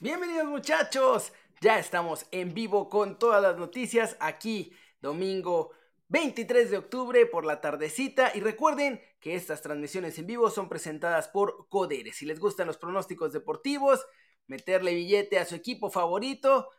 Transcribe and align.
Bienvenidos 0.00 0.46
muchachos, 0.46 1.32
ya 1.60 1.80
estamos 1.80 2.24
en 2.30 2.54
vivo 2.54 2.88
con 2.88 3.18
todas 3.18 3.42
las 3.42 3.56
noticias 3.56 4.16
aquí 4.20 4.72
domingo 5.00 5.72
23 6.06 6.70
de 6.70 6.78
octubre 6.78 7.26
por 7.26 7.44
la 7.44 7.60
tardecita. 7.60 8.30
Y 8.32 8.38
recuerden 8.38 9.02
que 9.18 9.34
estas 9.34 9.60
transmisiones 9.60 10.16
en 10.20 10.28
vivo 10.28 10.50
son 10.50 10.68
presentadas 10.68 11.26
por 11.26 11.66
Codere. 11.68 12.12
Si 12.12 12.26
les 12.26 12.38
gustan 12.38 12.68
los 12.68 12.76
pronósticos 12.76 13.32
deportivos, 13.32 14.06
meterle 14.46 14.94
billete 14.94 15.40
a 15.40 15.44
su 15.44 15.56
equipo 15.56 15.90
favorito, 15.90 16.70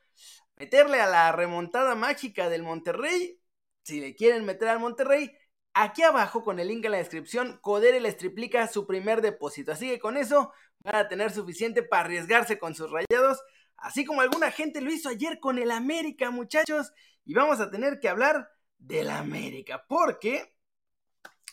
meterle 0.55 1.01
a 1.01 1.07
la 1.07 1.33
remontada 1.33 1.95
mágica 1.95 2.47
del 2.47 2.63
Monterrey, 2.63 3.41
si 3.83 3.99
le 3.99 4.15
quieren 4.15 4.45
meter 4.45 4.69
al 4.69 4.79
Monterrey, 4.79 5.35
aquí 5.83 6.03
abajo 6.03 6.43
con 6.43 6.59
el 6.59 6.67
link 6.67 6.85
en 6.85 6.91
la 6.91 6.97
descripción, 6.97 7.59
Codere 7.61 7.99
les 7.99 8.17
triplica 8.17 8.67
su 8.67 8.85
primer 8.85 9.21
depósito. 9.21 9.71
Así 9.71 9.87
que 9.87 9.99
con 9.99 10.17
eso 10.17 10.51
van 10.79 10.95
a 10.95 11.07
tener 11.07 11.31
suficiente 11.31 11.83
para 11.83 12.03
arriesgarse 12.03 12.59
con 12.59 12.75
sus 12.75 12.91
rayados, 12.91 13.41
así 13.77 14.05
como 14.05 14.21
alguna 14.21 14.51
gente 14.51 14.81
lo 14.81 14.91
hizo 14.91 15.09
ayer 15.09 15.39
con 15.39 15.57
el 15.57 15.71
América, 15.71 16.31
muchachos. 16.31 16.91
Y 17.25 17.33
vamos 17.33 17.59
a 17.59 17.69
tener 17.69 17.99
que 17.99 18.09
hablar 18.09 18.49
del 18.77 19.09
América, 19.09 19.85
porque 19.87 20.53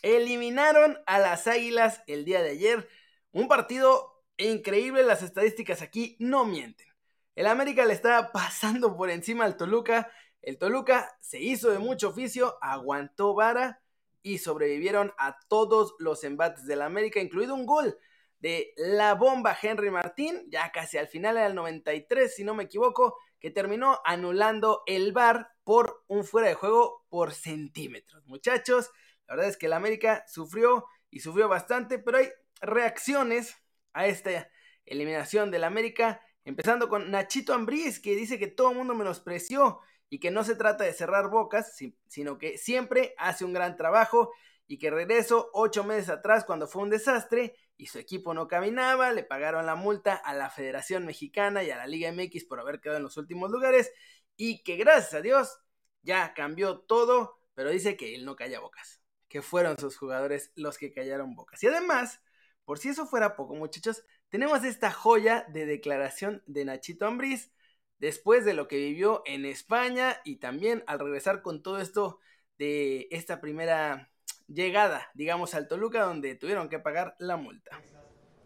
eliminaron 0.01 0.97
a 1.05 1.19
las 1.19 1.47
Águilas 1.47 2.03
el 2.07 2.25
día 2.25 2.41
de 2.41 2.51
ayer. 2.51 2.89
Un 3.31 3.47
partido 3.47 4.23
increíble, 4.37 5.03
las 5.03 5.23
estadísticas 5.23 5.81
aquí 5.81 6.15
no 6.19 6.45
mienten. 6.45 6.87
El 7.35 7.47
América 7.47 7.85
le 7.85 7.93
estaba 7.93 8.31
pasando 8.31 8.95
por 8.97 9.09
encima 9.09 9.45
al 9.45 9.57
Toluca. 9.57 10.11
El 10.41 10.57
Toluca 10.57 11.17
se 11.21 11.39
hizo 11.39 11.69
de 11.69 11.79
mucho 11.79 12.09
oficio, 12.09 12.57
aguantó 12.61 13.33
vara 13.33 13.81
y 14.21 14.39
sobrevivieron 14.39 15.13
a 15.17 15.39
todos 15.47 15.95
los 15.99 16.23
embates 16.23 16.65
del 16.65 16.81
América, 16.81 17.19
incluido 17.19 17.55
un 17.55 17.65
gol 17.65 17.97
de 18.39 18.73
la 18.77 19.15
bomba 19.15 19.57
Henry 19.59 19.89
Martín, 19.89 20.45
ya 20.49 20.71
casi 20.71 20.97
al 20.97 21.07
final 21.07 21.37
era 21.37 21.47
el 21.47 21.55
93, 21.55 22.35
si 22.35 22.43
no 22.43 22.53
me 22.53 22.63
equivoco, 22.63 23.17
que 23.39 23.51
terminó 23.51 23.99
anulando 24.05 24.83
el 24.85 25.11
VAR 25.11 25.49
por 25.63 26.03
un 26.07 26.23
fuera 26.23 26.47
de 26.47 26.53
juego 26.53 27.05
por 27.09 27.33
centímetros. 27.33 28.25
Muchachos, 28.25 28.91
la 29.27 29.35
verdad 29.35 29.49
es 29.49 29.57
que 29.57 29.67
el 29.67 29.73
América 29.73 30.23
sufrió 30.27 30.85
y 31.09 31.19
sufrió 31.19 31.47
bastante, 31.47 31.99
pero 31.99 32.17
hay 32.17 32.29
reacciones 32.61 33.55
a 33.93 34.07
esta 34.07 34.49
eliminación 34.85 35.51
del 35.51 35.63
América, 35.63 36.21
empezando 36.45 36.89
con 36.89 37.11
Nachito 37.11 37.53
Ambriz, 37.53 37.99
que 37.99 38.15
dice 38.15 38.39
que 38.39 38.47
todo 38.47 38.71
el 38.71 38.77
mundo 38.77 38.95
menospreció 38.95 39.81
y 40.09 40.19
que 40.19 40.31
no 40.31 40.43
se 40.43 40.55
trata 40.55 40.83
de 40.83 40.93
cerrar 40.93 41.29
bocas, 41.29 41.75
sino 42.07 42.37
que 42.37 42.57
siempre 42.57 43.13
hace 43.17 43.45
un 43.45 43.53
gran 43.53 43.75
trabajo 43.75 44.31
y 44.67 44.77
que 44.77 44.89
regresó 44.89 45.49
ocho 45.53 45.83
meses 45.83 46.09
atrás 46.09 46.43
cuando 46.45 46.67
fue 46.67 46.83
un 46.83 46.89
desastre 46.89 47.55
y 47.77 47.87
su 47.87 47.99
equipo 47.99 48.33
no 48.33 48.47
caminaba, 48.47 49.11
le 49.13 49.23
pagaron 49.23 49.65
la 49.65 49.75
multa 49.75 50.15
a 50.15 50.33
la 50.33 50.49
Federación 50.49 51.05
Mexicana 51.05 51.63
y 51.63 51.71
a 51.71 51.77
la 51.77 51.87
Liga 51.87 52.11
MX 52.11 52.45
por 52.45 52.59
haber 52.59 52.79
quedado 52.79 52.97
en 52.97 53.03
los 53.03 53.17
últimos 53.17 53.51
lugares 53.51 53.91
y 54.35 54.63
que 54.63 54.75
gracias 54.75 55.13
a 55.13 55.21
Dios 55.21 55.59
ya 56.01 56.33
cambió 56.33 56.79
todo, 56.79 57.39
pero 57.53 57.69
dice 57.69 57.97
que 57.97 58.15
él 58.15 58.25
no 58.25 58.35
calla 58.35 58.59
bocas, 58.59 59.01
que 59.27 59.41
fueron 59.41 59.77
sus 59.77 59.97
jugadores 59.97 60.51
los 60.55 60.77
que 60.77 60.93
callaron 60.93 61.35
bocas. 61.35 61.61
Y 61.63 61.67
además, 61.67 62.21
por 62.65 62.79
si 62.79 62.89
eso 62.89 63.05
fuera 63.07 63.35
poco 63.35 63.55
muchachos, 63.55 64.03
tenemos 64.29 64.63
esta 64.63 64.91
joya 64.91 65.45
de 65.49 65.65
declaración 65.65 66.43
de 66.47 66.65
Nachito 66.65 67.05
Ambriz 67.05 67.51
después 67.99 68.45
de 68.45 68.53
lo 68.53 68.67
que 68.67 68.77
vivió 68.77 69.23
en 69.25 69.45
España 69.45 70.17
y 70.23 70.37
también 70.37 70.83
al 70.87 70.99
regresar 70.99 71.41
con 71.41 71.61
todo 71.61 71.79
esto 71.79 72.19
de 72.57 73.07
esta 73.11 73.39
primera 73.41 74.09
llegada, 74.47 75.09
digamos, 75.13 75.53
al 75.53 75.67
Toluca, 75.67 76.03
donde 76.03 76.35
tuvieron 76.35 76.69
que 76.69 76.79
pagar 76.79 77.15
la 77.19 77.37
multa. 77.37 77.81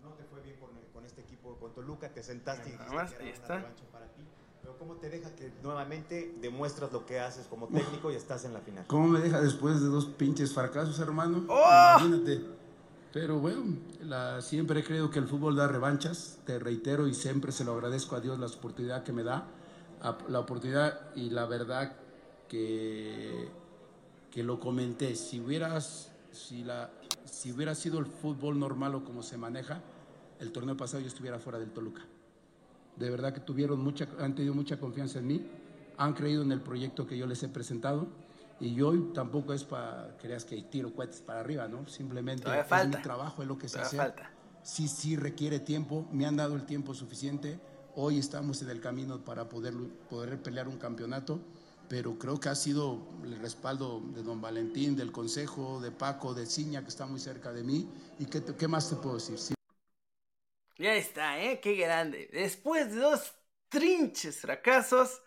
No 0.01 0.13
te 0.13 0.23
fue 0.25 0.41
bien 0.41 0.57
con, 0.93 1.05
este 1.05 1.21
equipo, 1.21 1.57
con 1.59 1.73
Toluca, 1.73 2.09
te 2.09 2.23
sentaste 2.23 2.69
y 2.69 2.73
Nada 2.73 2.91
más, 2.91 3.15
ahí 3.19 3.29
está. 3.29 3.73
para 3.91 4.07
ti. 4.13 4.23
Pero 4.61 4.77
¿cómo 4.77 4.95
te 4.97 5.09
deja 5.09 5.35
que 5.35 5.51
nuevamente 5.63 6.35
demuestras 6.39 6.91
lo 6.91 7.05
que 7.05 7.19
haces 7.19 7.47
como 7.47 7.67
técnico 7.67 8.11
y 8.11 8.15
estás 8.15 8.45
en 8.45 8.53
la 8.53 8.61
final? 8.61 8.85
¿Cómo 8.87 9.07
me 9.07 9.19
deja 9.19 9.41
después 9.41 9.81
de 9.81 9.87
dos 9.87 10.05
pinches 10.05 10.53
fracasos, 10.53 10.99
hermano? 10.99 11.45
¡Oh! 11.49 11.97
Imagínate. 11.99 12.60
Pero 13.13 13.39
bueno, 13.39 13.77
la, 14.03 14.41
siempre 14.41 14.79
he 14.79 14.83
creído 14.83 15.09
que 15.09 15.19
el 15.19 15.27
fútbol 15.27 15.55
da 15.55 15.67
revanchas, 15.67 16.39
te 16.45 16.59
reitero 16.59 17.07
y 17.07 17.13
siempre 17.13 17.51
se 17.51 17.65
lo 17.65 17.73
agradezco 17.73 18.15
a 18.15 18.21
Dios 18.21 18.39
la 18.39 18.47
oportunidad 18.47 19.03
que 19.03 19.11
me 19.11 19.23
da, 19.23 19.47
la 20.29 20.39
oportunidad 20.39 21.13
y 21.15 21.29
la 21.29 21.45
verdad 21.45 21.97
que 22.47 23.49
que 24.31 24.43
lo 24.43 24.59
comenté, 24.59 25.15
si 25.15 25.41
hubieras, 25.41 26.09
si 26.31 26.63
la, 26.63 26.89
si 27.25 27.51
hubiera 27.51 27.75
sido 27.75 27.99
el 27.99 28.05
fútbol 28.05 28.57
normal 28.57 28.95
o 28.95 29.03
como 29.03 29.21
se 29.21 29.37
maneja, 29.37 29.81
el 30.39 30.51
torneo 30.51 30.77
pasado 30.77 31.01
yo 31.01 31.07
estuviera 31.07 31.37
fuera 31.37 31.59
del 31.59 31.71
Toluca. 31.71 32.01
De 32.95 33.09
verdad 33.09 33.33
que 33.33 33.41
tuvieron 33.41 33.83
mucha, 33.83 34.07
han 34.19 34.33
tenido 34.33 34.53
mucha 34.55 34.79
confianza 34.79 35.19
en 35.19 35.27
mí, 35.27 35.45
han 35.97 36.13
creído 36.13 36.41
en 36.43 36.51
el 36.51 36.61
proyecto 36.61 37.05
que 37.05 37.17
yo 37.17 37.27
les 37.27 37.43
he 37.43 37.49
presentado 37.49 38.07
y 38.61 38.73
yo 38.75 38.93
tampoco 39.13 39.53
es 39.53 39.63
para 39.63 40.15
creas 40.17 40.45
que 40.45 40.61
tiro 40.61 40.93
cohetes 40.93 41.21
para 41.21 41.41
arriba, 41.41 41.67
¿no? 41.67 41.85
Simplemente 41.87 42.47
es 42.47 42.87
mi 42.87 43.01
trabajo, 43.01 43.41
es 43.41 43.47
lo 43.47 43.57
que 43.57 43.67
se 43.67 43.79
hace. 43.79 43.97
Falta. 43.97 44.31
Sí, 44.63 44.87
sí 44.87 45.15
requiere 45.15 45.59
tiempo, 45.59 46.07
me 46.11 46.25
han 46.25 46.37
dado 46.37 46.55
el 46.55 46.65
tiempo 46.65 46.93
suficiente. 46.93 47.59
Hoy 47.95 48.19
estamos 48.19 48.61
en 48.61 48.69
el 48.69 48.79
camino 48.79 49.25
para 49.25 49.49
poder, 49.49 49.73
poder 50.09 50.41
pelear 50.41 50.67
un 50.67 50.77
campeonato 50.77 51.41
pero 51.91 52.17
creo 52.17 52.39
que 52.39 52.47
ha 52.47 52.55
sido 52.55 53.05
el 53.21 53.37
respaldo 53.39 53.99
de 53.99 54.23
don 54.23 54.39
Valentín, 54.39 54.95
del 54.95 55.11
Consejo, 55.11 55.81
de 55.81 55.91
Paco, 55.91 56.33
de 56.33 56.45
Ciña, 56.45 56.83
que 56.83 56.87
está 56.87 57.05
muy 57.05 57.19
cerca 57.19 57.51
de 57.51 57.65
mí. 57.65 57.85
¿Y 58.17 58.27
qué, 58.27 58.41
qué 58.57 58.65
más 58.69 58.89
te 58.89 58.95
puedo 58.95 59.15
decir? 59.15 59.37
Sí. 59.37 59.53
Ya 60.77 60.93
está, 60.93 61.41
¿eh? 61.41 61.59
Qué 61.59 61.75
grande. 61.75 62.29
Después 62.31 62.93
de 62.93 63.01
dos 63.01 63.33
trinches 63.67 64.39
fracasos, 64.39 65.21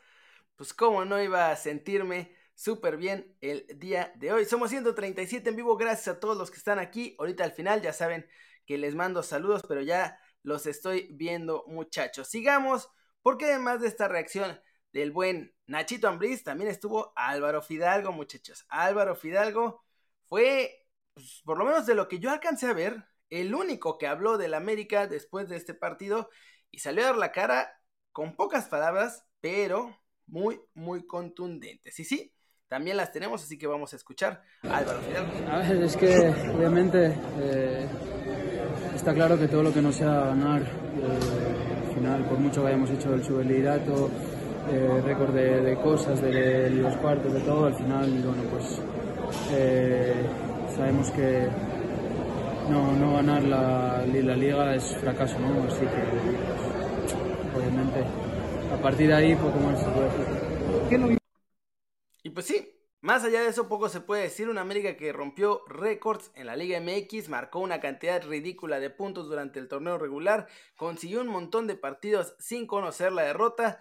pues 0.56 0.72
cómo 0.72 1.04
no 1.04 1.22
iba 1.22 1.50
a 1.50 1.56
sentirme 1.56 2.33
súper 2.54 2.96
bien 2.96 3.36
el 3.40 3.66
día 3.78 4.12
de 4.16 4.32
hoy. 4.32 4.44
Somos 4.44 4.70
137 4.70 5.50
en 5.50 5.56
vivo, 5.56 5.76
gracias 5.76 6.16
a 6.16 6.20
todos 6.20 6.36
los 6.36 6.50
que 6.50 6.58
están 6.58 6.78
aquí. 6.78 7.14
Ahorita 7.18 7.44
al 7.44 7.52
final 7.52 7.82
ya 7.82 7.92
saben 7.92 8.26
que 8.66 8.78
les 8.78 8.94
mando 8.94 9.22
saludos, 9.22 9.62
pero 9.68 9.82
ya 9.82 10.18
los 10.42 10.66
estoy 10.66 11.08
viendo 11.12 11.64
muchachos. 11.66 12.28
Sigamos, 12.28 12.88
porque 13.22 13.46
además 13.46 13.80
de 13.80 13.88
esta 13.88 14.08
reacción 14.08 14.60
del 14.92 15.10
buen 15.10 15.54
Nachito 15.66 16.08
Ambriz, 16.08 16.44
también 16.44 16.70
estuvo 16.70 17.12
Álvaro 17.16 17.62
Fidalgo, 17.62 18.12
muchachos. 18.12 18.64
Álvaro 18.68 19.16
Fidalgo 19.16 19.84
fue, 20.28 20.86
pues, 21.14 21.42
por 21.44 21.58
lo 21.58 21.64
menos 21.64 21.86
de 21.86 21.94
lo 21.94 22.08
que 22.08 22.18
yo 22.18 22.30
alcancé 22.30 22.66
a 22.66 22.72
ver, 22.74 23.04
el 23.30 23.54
único 23.54 23.98
que 23.98 24.06
habló 24.06 24.38
del 24.38 24.54
América 24.54 25.06
después 25.06 25.48
de 25.48 25.56
este 25.56 25.74
partido 25.74 26.30
y 26.70 26.78
salió 26.78 27.02
a 27.02 27.06
dar 27.06 27.16
la 27.16 27.32
cara 27.32 27.80
con 28.12 28.36
pocas 28.36 28.68
palabras, 28.68 29.24
pero 29.40 29.98
muy, 30.26 30.60
muy 30.74 31.06
contundentes. 31.06 31.98
Y 31.98 32.04
sí, 32.04 32.34
también 32.74 32.96
las 32.96 33.12
tenemos, 33.12 33.40
así 33.40 33.56
que 33.56 33.68
vamos 33.68 33.92
a 33.92 33.96
escuchar 33.96 34.42
a 34.68 34.78
Álvaro 34.78 34.98
Fidalgo. 35.02 35.30
A 35.48 35.58
ver, 35.58 35.84
es 35.84 35.96
que 35.96 36.34
obviamente 36.56 37.14
eh, 37.38 37.86
está 38.96 39.14
claro 39.14 39.38
que 39.38 39.46
todo 39.46 39.62
lo 39.62 39.72
que 39.72 39.80
no 39.80 39.92
sea 39.92 40.10
ganar, 40.10 40.62
eh, 40.62 41.86
al 41.86 41.94
final, 41.94 42.24
por 42.24 42.40
mucho 42.40 42.62
que 42.62 42.68
hayamos 42.70 42.90
hecho 42.90 43.14
el 43.14 43.22
subeliderato, 43.22 44.10
eh, 44.72 45.00
récord 45.04 45.32
de, 45.32 45.78
cosas, 45.84 46.20
de, 46.20 46.68
los 46.70 46.96
cuartos, 46.96 47.32
de 47.32 47.40
todo, 47.42 47.66
al 47.66 47.76
final, 47.76 48.10
bueno, 48.10 48.42
pues 48.50 48.80
eh, 49.52 50.26
sabemos 50.74 51.12
que 51.12 51.46
no, 52.68 52.90
no 52.96 53.14
ganar 53.14 53.44
la, 53.44 54.04
la, 54.04 54.36
liga 54.36 54.74
es 54.74 54.96
fracaso, 54.96 55.38
¿no? 55.38 55.62
Así 55.62 55.78
que, 55.78 56.02
pues, 57.52 57.56
obviamente, 57.56 58.00
a 58.76 58.82
partir 58.82 59.06
de 59.06 59.14
ahí 59.14 59.36
poco 59.36 59.60
más 59.60 59.78
se 59.78 59.86
puede 59.90 60.08
hacer. 60.08 61.23
Y 62.24 62.30
pues 62.30 62.46
sí, 62.46 62.74
más 63.02 63.22
allá 63.22 63.42
de 63.42 63.48
eso, 63.48 63.68
poco 63.68 63.90
se 63.90 64.00
puede 64.00 64.22
decir. 64.22 64.48
Una 64.48 64.62
América 64.62 64.96
que 64.96 65.12
rompió 65.12 65.62
récords 65.68 66.32
en 66.34 66.46
la 66.46 66.56
Liga 66.56 66.78
MX, 66.78 67.28
marcó 67.28 67.60
una 67.60 67.78
cantidad 67.80 68.22
ridícula 68.24 68.80
de 68.80 68.88
puntos 68.88 69.28
durante 69.28 69.60
el 69.60 69.68
torneo 69.68 69.98
regular, 69.98 70.48
consiguió 70.76 71.20
un 71.20 71.28
montón 71.28 71.66
de 71.66 71.76
partidos 71.76 72.34
sin 72.38 72.66
conocer 72.66 73.12
la 73.12 73.22
derrota. 73.24 73.80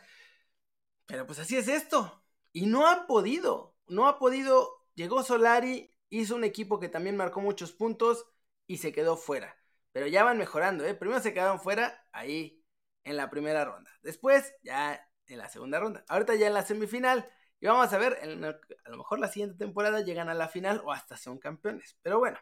Pero 1.05 1.25
pues 1.25 1.39
así 1.39 1.55
es 1.55 1.69
esto. 1.69 2.21
Y 2.51 2.65
no 2.65 2.87
ha 2.87 3.07
podido. 3.07 3.77
No 3.87 4.07
ha 4.07 4.19
podido. 4.19 4.85
Llegó 4.93 5.23
Solari, 5.23 5.95
hizo 6.09 6.35
un 6.35 6.43
equipo 6.43 6.79
que 6.79 6.89
también 6.89 7.15
marcó 7.15 7.39
muchos 7.39 7.71
puntos 7.71 8.25
y 8.67 8.77
se 8.77 8.91
quedó 8.91 9.15
fuera. 9.15 9.55
Pero 9.93 10.07
ya 10.07 10.23
van 10.25 10.37
mejorando, 10.37 10.83
¿eh? 10.85 10.95
Primero 10.95 11.21
se 11.21 11.33
quedaron 11.33 11.61
fuera 11.61 12.05
ahí 12.11 12.61
en 13.05 13.15
la 13.15 13.29
primera 13.29 13.63
ronda. 13.63 13.89
Después 14.01 14.53
ya 14.63 15.09
en 15.27 15.37
la 15.37 15.47
segunda 15.47 15.79
ronda. 15.79 16.03
Ahorita 16.09 16.35
ya 16.35 16.47
en 16.47 16.53
la 16.53 16.65
semifinal. 16.65 17.29
Y 17.63 17.67
vamos 17.67 17.93
a 17.93 17.97
ver, 17.97 18.19
a 18.21 18.89
lo 18.89 18.97
mejor 18.97 19.19
la 19.19 19.29
siguiente 19.29 19.57
temporada 19.57 20.01
llegan 20.01 20.27
a 20.27 20.33
la 20.33 20.49
final 20.49 20.81
o 20.83 20.91
hasta 20.91 21.15
son 21.15 21.37
campeones. 21.37 21.97
Pero 22.01 22.19
bueno, 22.19 22.37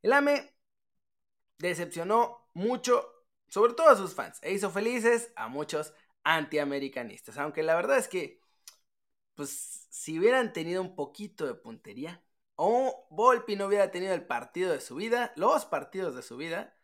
el 0.00 0.10
AME 0.10 0.54
decepcionó 1.58 2.48
mucho, 2.54 3.26
sobre 3.46 3.74
todo 3.74 3.90
a 3.90 3.96
sus 3.96 4.14
fans, 4.14 4.38
e 4.42 4.52
hizo 4.52 4.70
felices 4.70 5.34
a 5.36 5.48
muchos 5.48 5.92
antiamericanistas. 6.24 7.36
Aunque 7.36 7.62
la 7.62 7.76
verdad 7.76 7.98
es 7.98 8.08
que, 8.08 8.40
pues, 9.34 9.86
si 9.90 10.18
hubieran 10.18 10.54
tenido 10.54 10.80
un 10.80 10.94
poquito 10.96 11.46
de 11.46 11.54
puntería, 11.54 12.24
o 12.56 13.06
Volpi 13.10 13.54
no 13.54 13.66
hubiera 13.66 13.90
tenido 13.90 14.14
el 14.14 14.26
partido 14.26 14.72
de 14.72 14.80
su 14.80 14.94
vida, 14.94 15.34
los 15.36 15.66
partidos 15.66 16.14
de 16.16 16.22
su 16.22 16.38
vida, 16.38 16.74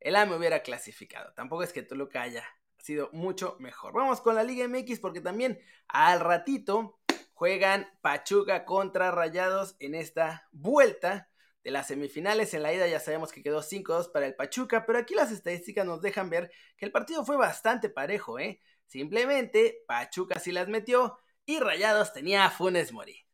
el 0.00 0.16
AME 0.16 0.36
hubiera 0.36 0.62
clasificado. 0.62 1.32
Tampoco 1.32 1.62
es 1.62 1.72
que 1.72 1.82
Toluca 1.82 2.20
haya 2.20 2.44
sido 2.82 3.10
mucho 3.12 3.56
mejor. 3.58 3.92
Vamos 3.92 4.20
con 4.20 4.34
la 4.34 4.42
Liga 4.42 4.66
MX 4.66 5.00
porque 5.00 5.20
también 5.20 5.58
al 5.88 6.20
ratito 6.20 6.98
juegan 7.34 7.88
Pachuca 8.00 8.64
contra 8.64 9.10
Rayados 9.10 9.76
en 9.78 9.94
esta 9.94 10.48
vuelta 10.52 11.28
de 11.64 11.70
las 11.70 11.88
semifinales. 11.88 12.54
En 12.54 12.62
la 12.62 12.72
ida 12.72 12.86
ya 12.86 13.00
sabemos 13.00 13.32
que 13.32 13.42
quedó 13.42 13.62
5-2 13.62 14.12
para 14.12 14.26
el 14.26 14.34
Pachuca, 14.34 14.86
pero 14.86 14.98
aquí 14.98 15.14
las 15.14 15.30
estadísticas 15.30 15.86
nos 15.86 16.02
dejan 16.02 16.30
ver 16.30 16.50
que 16.76 16.86
el 16.86 16.92
partido 16.92 17.24
fue 17.24 17.36
bastante 17.36 17.88
parejo, 17.88 18.38
¿eh? 18.38 18.60
Simplemente 18.86 19.84
Pachuca 19.86 20.38
sí 20.38 20.52
las 20.52 20.68
metió 20.68 21.18
y 21.46 21.60
Rayados 21.60 22.12
tenía 22.12 22.50
Funes 22.50 22.92
Mori. 22.92 23.26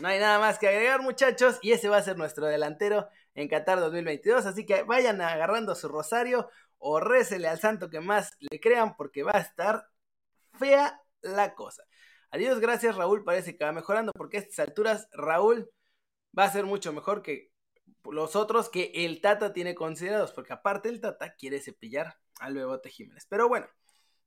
No 0.00 0.08
hay 0.08 0.20
nada 0.20 0.38
más 0.38 0.58
que 0.58 0.68
agregar, 0.68 1.02
muchachos, 1.02 1.58
y 1.60 1.72
ese 1.72 1.88
va 1.88 1.96
a 1.96 2.02
ser 2.02 2.16
nuestro 2.16 2.46
delantero 2.46 3.08
en 3.34 3.48
Qatar 3.48 3.80
2022. 3.80 4.46
Así 4.46 4.64
que 4.64 4.84
vayan 4.84 5.20
agarrando 5.20 5.74
su 5.74 5.88
rosario 5.88 6.48
o 6.78 7.00
récele 7.00 7.48
al 7.48 7.60
santo 7.60 7.90
que 7.90 8.00
más 8.00 8.32
le 8.38 8.60
crean, 8.60 8.96
porque 8.96 9.22
va 9.22 9.32
a 9.34 9.40
estar 9.40 9.88
fea 10.58 11.00
la 11.20 11.54
cosa. 11.54 11.84
Adiós, 12.30 12.60
gracias 12.60 12.96
Raúl, 12.96 13.24
parece 13.24 13.56
que 13.56 13.64
va 13.64 13.72
mejorando, 13.72 14.12
porque 14.12 14.38
a 14.38 14.40
estas 14.40 14.68
alturas 14.68 15.08
Raúl 15.12 15.70
va 16.38 16.44
a 16.44 16.52
ser 16.52 16.64
mucho 16.64 16.92
mejor 16.92 17.22
que 17.22 17.52
los 18.04 18.36
otros 18.36 18.68
que 18.68 18.92
el 18.94 19.20
Tata 19.20 19.52
tiene 19.52 19.74
considerados, 19.74 20.32
porque 20.32 20.52
aparte 20.52 20.88
el 20.88 21.00
Tata 21.00 21.34
quiere 21.36 21.60
cepillar 21.60 22.18
al 22.40 22.54
Bebote 22.54 22.90
Jiménez. 22.90 23.26
Pero 23.28 23.48
bueno, 23.48 23.66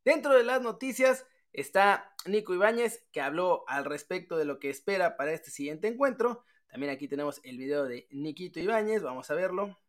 dentro 0.03 0.33
de 0.33 0.43
las 0.43 0.61
noticias 0.61 1.25
está 1.53 2.13
Nico 2.25 2.53
Ibáñez, 2.53 3.05
que 3.11 3.21
habló 3.21 3.63
al 3.67 3.85
respecto 3.85 4.37
de 4.37 4.45
lo 4.45 4.59
que 4.59 4.69
espera 4.69 5.17
para 5.17 5.33
este 5.33 5.51
siguiente 5.51 5.87
encuentro. 5.87 6.43
También 6.69 6.91
aquí 6.91 7.07
tenemos 7.07 7.41
el 7.43 7.57
video 7.57 7.85
de 7.85 8.07
Niquito 8.11 8.59
Ibáñez, 8.59 9.03
vamos 9.03 9.29
a 9.29 9.35
verlo. 9.35 9.80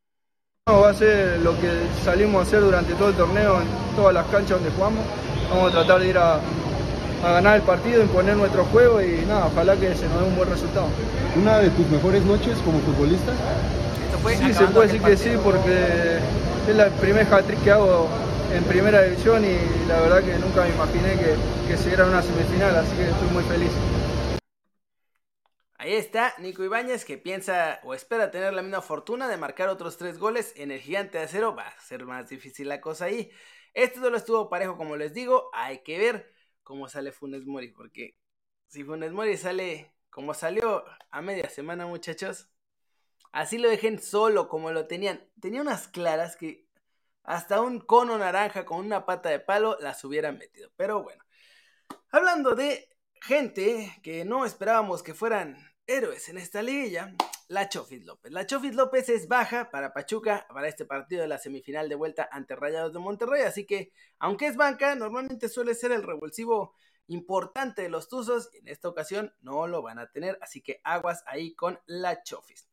Va 0.70 0.90
a 0.90 0.94
ser 0.94 1.40
lo 1.40 1.58
que 1.60 1.68
salimos 2.04 2.38
a 2.38 2.42
hacer 2.46 2.60
durante 2.60 2.94
todo 2.94 3.08
el 3.08 3.16
torneo 3.16 3.60
en 3.60 3.96
todas 3.96 4.14
las 4.14 4.24
canchas 4.26 4.62
donde 4.62 4.70
jugamos. 4.70 5.04
Vamos 5.50 5.70
a 5.70 5.72
tratar 5.72 6.00
de 6.00 6.08
ir 6.10 6.16
a, 6.16 6.34
a 6.34 7.32
ganar 7.32 7.56
el 7.56 7.62
partido, 7.62 8.00
imponer 8.00 8.36
nuestro 8.36 8.64
juego 8.66 9.02
y 9.02 9.26
nada, 9.26 9.46
ojalá 9.52 9.74
que 9.74 9.92
se 9.96 10.06
nos 10.06 10.20
dé 10.20 10.24
un 10.24 10.36
buen 10.36 10.48
resultado. 10.48 10.86
¿Una 11.34 11.58
de 11.58 11.70
tus 11.70 11.90
mejores 11.90 12.24
noches 12.24 12.56
como 12.64 12.78
futbolista? 12.78 13.32
sí, 14.38 14.54
se 14.54 14.66
puede 14.66 14.86
decir 14.86 15.02
que 15.02 15.16
sí, 15.16 15.30
porque 15.42 16.18
es 16.68 16.76
la 16.76 16.86
primer 16.90 17.26
hat-trick 17.26 17.60
que 17.64 17.72
hago 17.72 18.06
en 18.54 18.62
primera 18.62 19.02
división 19.02 19.44
y 19.44 19.58
la 19.88 19.98
verdad 19.98 20.22
que 20.22 20.38
nunca 20.38 20.62
me 20.62 20.68
imaginé 20.68 21.18
que, 21.18 21.34
que 21.72 21.76
se 21.76 21.88
diera 21.88 22.04
una 22.04 22.22
semifinal, 22.22 22.76
así 22.76 22.92
que 22.94 23.10
estoy 23.10 23.28
muy 23.32 23.42
feliz. 23.50 23.72
Ahí 25.82 25.94
está 25.94 26.32
Nico 26.38 26.62
Ibáñez 26.62 27.04
que 27.04 27.18
piensa 27.18 27.80
o 27.82 27.92
espera 27.92 28.30
tener 28.30 28.54
la 28.54 28.62
misma 28.62 28.82
fortuna 28.82 29.26
de 29.26 29.36
marcar 29.36 29.68
otros 29.68 29.96
tres 29.96 30.16
goles 30.16 30.52
en 30.54 30.70
el 30.70 30.78
gigante 30.78 31.18
de 31.18 31.24
acero. 31.24 31.56
Va 31.56 31.66
a 31.66 31.80
ser 31.80 32.04
más 32.04 32.28
difícil 32.28 32.68
la 32.68 32.80
cosa 32.80 33.06
ahí. 33.06 33.32
Este 33.74 33.98
duelo 33.98 34.16
estuvo 34.16 34.48
parejo, 34.48 34.76
como 34.76 34.96
les 34.96 35.12
digo. 35.12 35.50
Hay 35.52 35.82
que 35.82 35.98
ver 35.98 36.32
cómo 36.62 36.88
sale 36.88 37.10
Funes 37.10 37.46
Mori, 37.46 37.72
porque 37.72 38.16
si 38.68 38.84
Funes 38.84 39.10
Mori 39.10 39.36
sale 39.36 39.92
como 40.08 40.34
salió 40.34 40.84
a 41.10 41.20
media 41.20 41.48
semana, 41.50 41.84
muchachos, 41.84 42.48
así 43.32 43.58
lo 43.58 43.68
dejen 43.68 44.00
solo 44.00 44.48
como 44.48 44.70
lo 44.70 44.86
tenían. 44.86 45.28
Tenía 45.40 45.62
unas 45.62 45.88
claras 45.88 46.36
que 46.36 46.68
hasta 47.24 47.60
un 47.60 47.80
cono 47.80 48.16
naranja 48.18 48.64
con 48.64 48.86
una 48.86 49.04
pata 49.04 49.30
de 49.30 49.40
palo 49.40 49.76
las 49.80 50.04
hubieran 50.04 50.38
metido. 50.38 50.70
Pero 50.76 51.02
bueno, 51.02 51.24
hablando 52.12 52.54
de 52.54 52.88
gente 53.20 53.98
que 54.04 54.24
no 54.24 54.44
esperábamos 54.44 55.02
que 55.02 55.14
fueran 55.14 55.71
héroes 55.86 56.28
en 56.28 56.38
esta 56.38 56.62
liguilla, 56.62 57.14
la 57.48 57.68
Chofis 57.68 58.04
López. 58.04 58.32
La 58.32 58.46
Chofis 58.46 58.74
López 58.74 59.08
es 59.08 59.28
baja 59.28 59.70
para 59.70 59.92
Pachuca 59.92 60.46
para 60.48 60.68
este 60.68 60.84
partido 60.84 61.22
de 61.22 61.28
la 61.28 61.38
semifinal 61.38 61.88
de 61.88 61.94
vuelta 61.94 62.28
ante 62.30 62.56
Rayados 62.56 62.92
de 62.92 62.98
Monterrey, 62.98 63.42
así 63.42 63.66
que 63.66 63.92
aunque 64.18 64.46
es 64.46 64.56
banca, 64.56 64.94
normalmente 64.94 65.48
suele 65.48 65.74
ser 65.74 65.92
el 65.92 66.02
revulsivo 66.02 66.74
importante 67.08 67.82
de 67.82 67.88
los 67.88 68.08
Tuzos, 68.08 68.50
en 68.54 68.68
esta 68.68 68.88
ocasión 68.88 69.34
no 69.40 69.66
lo 69.66 69.82
van 69.82 69.98
a 69.98 70.10
tener, 70.10 70.38
así 70.40 70.62
que 70.62 70.80
aguas 70.84 71.22
ahí 71.26 71.54
con 71.54 71.78
la 71.86 72.22
Chofis. 72.22 72.68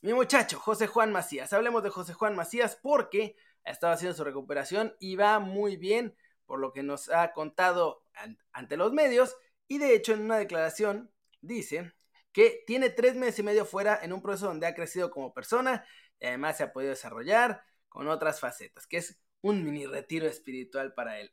Mi 0.00 0.14
muchacho, 0.14 0.60
José 0.60 0.86
Juan 0.86 1.12
Macías. 1.12 1.52
Hablemos 1.52 1.82
de 1.82 1.90
José 1.90 2.14
Juan 2.14 2.36
Macías 2.36 2.78
porque 2.80 3.36
ha 3.64 3.70
estado 3.70 3.92
haciendo 3.92 4.16
su 4.16 4.24
recuperación 4.24 4.94
y 5.00 5.16
va 5.16 5.40
muy 5.40 5.76
bien, 5.76 6.16
por 6.46 6.60
lo 6.60 6.72
que 6.72 6.82
nos 6.82 7.10
ha 7.10 7.32
contado 7.32 8.04
ante 8.52 8.76
los 8.76 8.92
medios. 8.92 9.36
Y 9.66 9.78
de 9.78 9.94
hecho, 9.94 10.12
en 10.14 10.22
una 10.22 10.38
declaración 10.38 11.10
dice 11.40 11.92
que 12.32 12.62
tiene 12.66 12.90
tres 12.90 13.14
meses 13.14 13.38
y 13.38 13.42
medio 13.42 13.64
fuera 13.64 13.98
en 14.02 14.12
un 14.12 14.22
proceso 14.22 14.46
donde 14.46 14.66
ha 14.66 14.74
crecido 14.74 15.10
como 15.10 15.32
persona 15.32 15.84
y 16.20 16.26
además 16.26 16.56
se 16.56 16.64
ha 16.64 16.72
podido 16.72 16.90
desarrollar 16.90 17.62
con 17.88 18.08
otras 18.08 18.40
facetas, 18.40 18.86
que 18.86 18.98
es 18.98 19.18
un 19.40 19.64
mini 19.64 19.86
retiro 19.86 20.26
espiritual 20.26 20.94
para 20.94 21.20
él. 21.20 21.32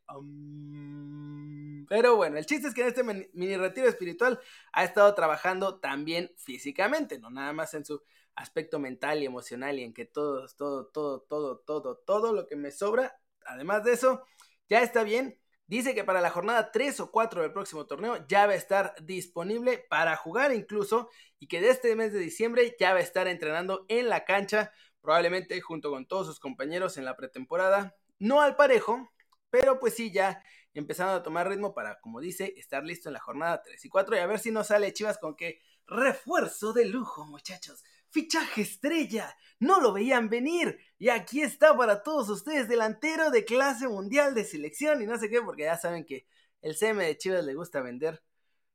pero 1.88 2.16
bueno, 2.16 2.38
el 2.38 2.46
chiste 2.46 2.68
es 2.68 2.74
que 2.74 2.82
en 2.82 2.88
este 2.88 3.04
mini 3.04 3.58
retiro 3.58 3.88
espiritual 3.88 4.40
ha 4.72 4.84
estado 4.84 5.14
trabajando 5.16 5.80
también 5.80 6.32
físicamente, 6.38 7.20
no 7.20 7.30
nada 7.30 7.54
más 7.54 7.74
en 7.74 7.86
su 7.86 8.02
aspecto 8.36 8.80
mental 8.80 9.22
y 9.22 9.26
emocional 9.26 9.80
y 9.80 9.84
en 9.84 9.94
que 9.94 10.06
todo, 10.06 10.48
todo, 10.58 10.88
todo, 10.88 11.22
todo, 11.22 11.60
todo, 11.60 11.98
todo 11.98 12.34
lo 12.34 12.48
que 12.48 12.56
me 12.56 12.72
sobra, 12.72 13.20
además 13.46 13.84
de 13.84 13.94
eso, 13.94 14.26
ya 14.70 14.82
está 14.82 15.04
bien 15.04 15.40
Dice 15.68 15.96
que 15.96 16.04
para 16.04 16.22
la 16.22 16.30
jornada 16.30 16.72
3 16.72 17.00
o 17.00 17.12
4 17.12 17.42
del 17.42 17.52
próximo 17.52 17.88
torneo 17.88 18.26
ya 18.28 18.46
va 18.46 18.54
a 18.54 18.56
estar 18.56 18.94
disponible 19.02 19.80
para 19.90 20.16
jugar 20.16 20.54
incluso 20.54 21.10
y 21.40 21.48
que 21.48 21.60
de 21.60 21.70
este 21.70 21.96
mes 21.96 22.14
de 22.14 22.20
diciembre 22.20 22.76
ya 22.80 22.94
va 22.94 23.00
a 23.00 23.04
estar 23.04 23.28
entrenando 23.28 23.86
en 23.88 24.08
la 24.08 24.26
cancha, 24.26 24.72
probablemente 25.02 25.60
junto 25.62 25.90
con 25.90 26.06
todos 26.06 26.28
sus 26.28 26.40
compañeros 26.40 26.98
en 26.98 27.06
la 27.06 27.16
pretemporada. 27.18 27.96
No 28.20 28.42
al 28.42 28.56
parejo, 28.56 29.12
pero 29.50 29.80
pues 29.80 29.96
sí 29.96 30.12
ya 30.12 30.44
empezando 30.76 31.14
a 31.14 31.24
tomar 31.24 31.50
ritmo 31.50 31.74
para, 31.74 32.00
como 32.00 32.20
dice, 32.20 32.54
estar 32.58 32.84
listo 32.84 33.10
en 33.10 33.14
la 33.14 33.20
jornada 33.20 33.64
3 33.64 33.86
y 33.86 33.90
4 33.90 34.16
y 34.16 34.20
a 34.20 34.28
ver 34.28 34.40
si 34.40 34.52
no 34.52 34.64
sale 34.64 34.94
Chivas 34.94 35.18
con 35.18 35.36
que 35.36 35.62
refuerzo 35.88 36.74
de 36.74 36.86
lujo, 36.86 37.26
muchachos 37.26 37.84
fichaje 38.16 38.62
estrella, 38.62 39.36
no 39.60 39.82
lo 39.82 39.92
veían 39.92 40.30
venir. 40.30 40.80
Y 40.98 41.10
aquí 41.10 41.42
está 41.42 41.76
para 41.76 42.02
todos 42.02 42.30
ustedes, 42.30 42.70
delantero 42.70 43.30
de 43.30 43.44
clase 43.44 43.90
mundial 43.90 44.34
de 44.34 44.46
selección 44.46 45.02
y 45.02 45.06
no 45.06 45.18
sé 45.18 45.30
qué, 45.30 45.42
porque 45.42 45.64
ya 45.64 45.78
saben 45.78 46.06
que 46.06 46.26
el 46.62 46.78
CM 46.78 47.04
de 47.04 47.18
Chivas 47.18 47.44
le 47.44 47.54
gusta 47.54 47.82
vender. 47.82 48.24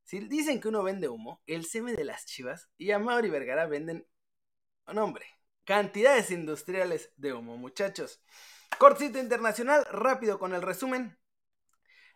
Si 0.04 0.20
dicen 0.20 0.60
que 0.60 0.68
uno 0.68 0.82
vende 0.82 1.08
humo, 1.08 1.42
el 1.46 1.64
CM 1.64 1.94
de 1.94 2.04
las 2.04 2.26
Chivas 2.26 2.68
y 2.76 2.90
a 2.90 2.98
Mauri 2.98 3.30
Vergara 3.30 3.66
venden, 3.66 4.06
hombre, 4.84 5.24
cantidades 5.64 6.30
industriales 6.30 7.10
de 7.16 7.32
humo, 7.32 7.56
muchachos. 7.56 8.22
Cortito 8.78 9.18
internacional, 9.18 9.86
rápido 9.90 10.38
con 10.38 10.54
el 10.54 10.60
resumen. 10.60 11.18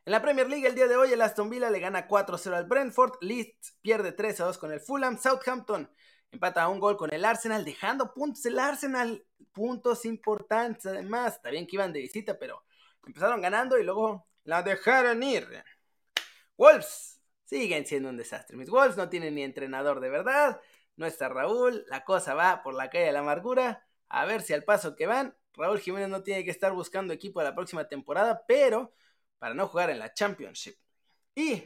En 0.05 0.13
la 0.13 0.21
Premier 0.21 0.51
League 0.51 0.67
el 0.67 0.75
día 0.75 0.89
de 0.89 0.97
hoy 0.97 1.11
el 1.11 1.23
Aston 1.23 1.49
Villa 1.49 1.71
le 1.71 1.81
gana 1.81 2.07
4-0 2.07 2.55
al 2.55 2.67
Brentford, 2.67 3.15
Leeds 3.23 3.79
pierde 3.81 4.15
3-2 4.15 4.59
con 4.59 4.73
el 4.73 4.81
Fulham, 4.81 5.19
Southampton 5.19 5.89
empata 6.35 6.65
a 6.65 6.69
un 6.69 6.81
gol 6.81 6.97
con 6.97 7.13
el 7.15 7.25
Arsenal, 7.25 7.65
dejando 7.65 8.13
puntos 8.13 8.45
el 8.47 8.59
Arsenal, 8.59 9.25
puntos 9.53 10.05
importantes 10.05 10.87
además, 10.87 11.37
está 11.37 11.51
bien 11.51 11.67
que 11.67 11.77
iban 11.77 11.93
de 11.93 12.01
visita, 12.01 12.39
pero 12.39 12.65
empezaron 13.07 13.41
ganando 13.41 13.79
y 13.79 13.85
luego 13.85 14.27
la 14.43 14.63
dejaron 14.63 15.23
ir. 15.23 15.47
Wolves 16.57 17.21
siguen 17.45 17.87
siendo 17.87 18.09
un 18.09 18.17
desastre. 18.17 18.57
Mis 18.57 18.69
Wolves 18.69 18.97
no 18.97 19.09
tienen 19.09 19.37
ni 19.37 19.43
entrenador 19.43 20.01
de 20.01 20.11
verdad, 20.11 20.61
no 20.97 21.07
está 21.07 21.29
Raúl, 21.29 21.85
la 21.89 22.05
cosa 22.05 22.35
va 22.35 22.63
por 22.63 22.75
la 22.75 22.91
calle 22.91 23.07
de 23.07 23.13
la 23.13 23.21
amargura, 23.21 23.87
a 24.09 24.25
ver 24.25 24.43
si 24.43 24.53
al 24.53 24.65
paso 24.65 24.97
que 24.97 25.07
van, 25.07 25.37
Raúl 25.55 25.79
Jiménez 25.79 26.09
no 26.09 26.23
tiene 26.25 26.45
que 26.45 26.51
estar 26.51 26.73
buscando 26.73 27.13
equipo 27.13 27.43
la 27.43 27.55
próxima 27.55 27.89
temporada, 27.89 28.45
pero 28.47 28.93
para 29.39 29.55
no 29.55 29.69
jugar 29.69 29.91
en 29.91 30.01
la 30.01 30.13
Championship. 30.13 30.77
Y 31.37 31.63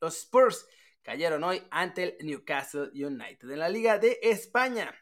los 0.00 0.16
Spurs 0.16 0.66
cayeron 1.06 1.44
hoy 1.44 1.62
ante 1.70 2.02
el 2.02 2.26
Newcastle 2.26 2.90
United. 2.92 3.48
En 3.48 3.60
la 3.60 3.68
Liga 3.68 3.96
de 3.96 4.18
España, 4.22 4.92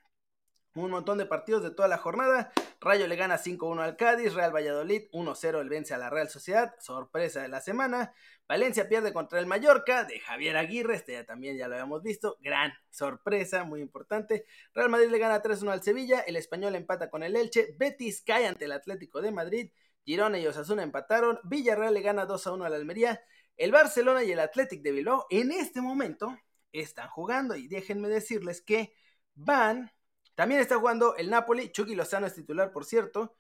un 0.74 0.90
montón 0.90 1.16
de 1.16 1.24
partidos 1.24 1.62
de 1.62 1.70
toda 1.70 1.88
la 1.88 1.96
jornada. 1.96 2.52
Rayo 2.78 3.06
le 3.06 3.16
gana 3.16 3.38
5-1 3.38 3.80
al 3.80 3.96
Cádiz, 3.96 4.34
Real 4.34 4.54
Valladolid 4.54 5.04
1-0 5.12 5.60
el 5.62 5.68
vence 5.70 5.94
a 5.94 5.98
la 5.98 6.10
Real 6.10 6.28
Sociedad, 6.28 6.74
sorpresa 6.78 7.40
de 7.40 7.48
la 7.48 7.62
semana. 7.62 8.12
Valencia 8.46 8.86
pierde 8.86 9.14
contra 9.14 9.38
el 9.38 9.46
Mallorca 9.46 10.04
de 10.04 10.20
Javier 10.20 10.58
Aguirre, 10.58 10.96
este 10.96 11.12
ya 11.12 11.24
también 11.24 11.56
ya 11.56 11.68
lo 11.68 11.74
habíamos 11.76 12.02
visto, 12.02 12.36
gran 12.42 12.74
sorpresa, 12.90 13.64
muy 13.64 13.80
importante. 13.80 14.44
Real 14.74 14.90
Madrid 14.90 15.08
le 15.08 15.18
gana 15.18 15.42
3-1 15.42 15.72
al 15.72 15.82
Sevilla, 15.82 16.20
el 16.20 16.36
Español 16.36 16.74
empata 16.74 17.08
con 17.08 17.22
el 17.22 17.34
Elche, 17.34 17.74
Betis 17.78 18.20
cae 18.20 18.46
ante 18.46 18.66
el 18.66 18.72
Atlético 18.72 19.22
de 19.22 19.30
Madrid, 19.30 19.70
Girona 20.04 20.38
y 20.38 20.46
Osasuna 20.46 20.82
empataron, 20.82 21.40
Villarreal 21.44 21.94
le 21.94 22.02
gana 22.02 22.28
2-1 22.28 22.66
al 22.66 22.74
Almería, 22.74 23.22
el 23.56 23.72
Barcelona 23.72 24.24
y 24.24 24.32
el 24.32 24.40
Athletic 24.40 24.82
de 24.82 24.92
Bilbao 24.92 25.26
en 25.30 25.52
este 25.52 25.80
momento 25.80 26.36
están 26.72 27.08
jugando 27.08 27.56
y 27.56 27.68
déjenme 27.68 28.08
decirles 28.08 28.60
que 28.60 28.94
van, 29.34 29.92
también 30.34 30.60
está 30.60 30.78
jugando 30.78 31.16
el 31.16 31.30
Napoli, 31.30 31.70
Chucky 31.70 31.94
Lozano 31.94 32.26
es 32.26 32.34
titular 32.34 32.72
por 32.72 32.84
cierto, 32.84 33.36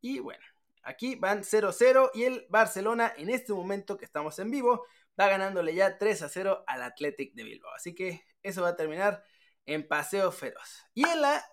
y 0.00 0.18
bueno, 0.18 0.44
aquí 0.82 1.14
van 1.14 1.42
0-0 1.42 2.10
y 2.14 2.24
el 2.24 2.46
Barcelona 2.50 3.12
en 3.16 3.30
este 3.30 3.52
momento 3.52 3.96
que 3.96 4.04
estamos 4.04 4.38
en 4.38 4.50
vivo 4.50 4.84
va 5.18 5.28
ganándole 5.28 5.74
ya 5.74 5.98
3-0 5.98 6.64
al 6.66 6.82
Athletic 6.82 7.34
de 7.34 7.44
Bilbao, 7.44 7.72
así 7.74 7.94
que 7.94 8.22
eso 8.42 8.62
va 8.62 8.70
a 8.70 8.76
terminar 8.76 9.22
en 9.66 9.86
paseo 9.86 10.32
feroz. 10.32 10.84
Y 10.94 11.06
en 11.06 11.20
la 11.22 11.44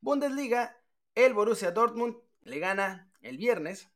Bundesliga, 0.00 0.76
el 1.14 1.32
Borussia 1.32 1.70
Dortmund 1.70 2.16
le 2.42 2.58
gana 2.58 3.10
el 3.22 3.38
viernes. 3.38 3.90